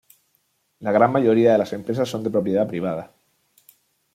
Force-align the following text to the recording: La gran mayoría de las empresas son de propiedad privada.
La 0.79 0.91
gran 0.91 1.11
mayoría 1.11 1.51
de 1.51 1.59
las 1.59 1.73
empresas 1.73 2.09
son 2.09 2.23
de 2.23 2.31
propiedad 2.31 2.67
privada. 2.67 3.11